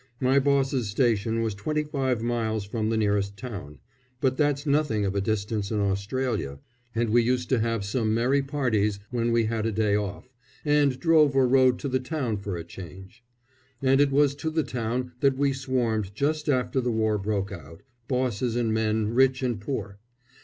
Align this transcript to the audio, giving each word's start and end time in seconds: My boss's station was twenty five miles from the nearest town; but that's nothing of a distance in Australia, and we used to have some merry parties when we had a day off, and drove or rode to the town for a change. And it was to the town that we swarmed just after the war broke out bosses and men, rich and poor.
My 0.19 0.39
boss's 0.39 0.89
station 0.89 1.43
was 1.43 1.53
twenty 1.53 1.83
five 1.83 2.23
miles 2.23 2.63
from 2.65 2.89
the 2.89 2.97
nearest 2.97 3.37
town; 3.37 3.77
but 4.19 4.35
that's 4.35 4.65
nothing 4.65 5.05
of 5.05 5.13
a 5.13 5.21
distance 5.21 5.69
in 5.69 5.79
Australia, 5.79 6.57
and 6.95 7.11
we 7.11 7.21
used 7.21 7.49
to 7.49 7.59
have 7.59 7.85
some 7.85 8.11
merry 8.11 8.41
parties 8.41 8.99
when 9.11 9.31
we 9.31 9.43
had 9.45 9.67
a 9.67 9.71
day 9.71 9.95
off, 9.95 10.27
and 10.65 10.99
drove 10.99 11.35
or 11.35 11.47
rode 11.47 11.77
to 11.77 11.87
the 11.87 11.99
town 11.99 12.37
for 12.37 12.57
a 12.57 12.63
change. 12.63 13.23
And 13.79 14.01
it 14.01 14.09
was 14.09 14.33
to 14.37 14.49
the 14.49 14.63
town 14.63 15.11
that 15.19 15.37
we 15.37 15.53
swarmed 15.53 16.15
just 16.15 16.49
after 16.49 16.81
the 16.81 16.89
war 16.91 17.19
broke 17.19 17.51
out 17.51 17.83
bosses 18.07 18.55
and 18.55 18.73
men, 18.73 19.13
rich 19.13 19.43
and 19.43 19.59
poor. 19.61 19.99